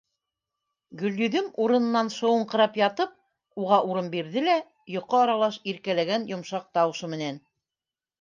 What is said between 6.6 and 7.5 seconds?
тауышы менән: